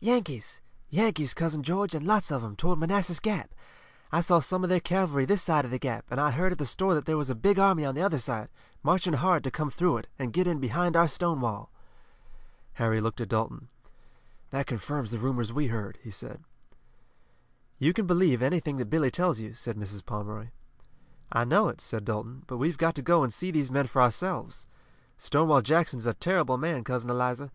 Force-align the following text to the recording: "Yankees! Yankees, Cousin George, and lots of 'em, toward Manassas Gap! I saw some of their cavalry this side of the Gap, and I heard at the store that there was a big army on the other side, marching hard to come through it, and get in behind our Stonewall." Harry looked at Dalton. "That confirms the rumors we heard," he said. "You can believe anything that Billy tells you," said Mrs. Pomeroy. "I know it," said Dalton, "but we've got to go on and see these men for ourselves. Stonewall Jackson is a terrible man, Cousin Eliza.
"Yankees! 0.00 0.60
Yankees, 0.88 1.32
Cousin 1.32 1.62
George, 1.62 1.94
and 1.94 2.04
lots 2.04 2.32
of 2.32 2.42
'em, 2.42 2.56
toward 2.56 2.76
Manassas 2.80 3.20
Gap! 3.20 3.54
I 4.10 4.20
saw 4.20 4.40
some 4.40 4.64
of 4.64 4.68
their 4.68 4.80
cavalry 4.80 5.24
this 5.24 5.44
side 5.44 5.64
of 5.64 5.70
the 5.70 5.78
Gap, 5.78 6.06
and 6.10 6.20
I 6.20 6.32
heard 6.32 6.50
at 6.50 6.58
the 6.58 6.66
store 6.66 6.92
that 6.94 7.06
there 7.06 7.16
was 7.16 7.30
a 7.30 7.36
big 7.36 7.56
army 7.56 7.84
on 7.84 7.94
the 7.94 8.02
other 8.02 8.18
side, 8.18 8.48
marching 8.82 9.12
hard 9.12 9.44
to 9.44 9.50
come 9.52 9.70
through 9.70 9.98
it, 9.98 10.08
and 10.18 10.32
get 10.32 10.48
in 10.48 10.58
behind 10.58 10.96
our 10.96 11.06
Stonewall." 11.06 11.70
Harry 12.82 13.00
looked 13.00 13.20
at 13.20 13.28
Dalton. 13.28 13.68
"That 14.50 14.66
confirms 14.66 15.12
the 15.12 15.20
rumors 15.20 15.52
we 15.52 15.68
heard," 15.68 16.00
he 16.02 16.10
said. 16.10 16.42
"You 17.78 17.92
can 17.92 18.08
believe 18.08 18.42
anything 18.42 18.76
that 18.78 18.90
Billy 18.90 19.12
tells 19.12 19.38
you," 19.38 19.54
said 19.54 19.76
Mrs. 19.76 20.04
Pomeroy. 20.04 20.48
"I 21.30 21.44
know 21.44 21.68
it," 21.68 21.80
said 21.80 22.04
Dalton, 22.04 22.42
"but 22.48 22.56
we've 22.56 22.76
got 22.76 22.96
to 22.96 23.02
go 23.02 23.18
on 23.18 23.26
and 23.26 23.32
see 23.32 23.52
these 23.52 23.70
men 23.70 23.86
for 23.86 24.02
ourselves. 24.02 24.66
Stonewall 25.16 25.62
Jackson 25.62 26.00
is 26.00 26.06
a 26.06 26.12
terrible 26.14 26.58
man, 26.58 26.82
Cousin 26.82 27.08
Eliza. 27.08 27.52